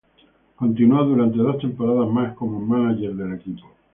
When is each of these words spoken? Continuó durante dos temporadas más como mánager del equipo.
Continuó 0.55 1.03
durante 1.05 1.37
dos 1.37 1.59
temporadas 1.59 2.09
más 2.09 2.33
como 2.35 2.59
mánager 2.59 3.13
del 3.13 3.35
equipo. 3.35 3.71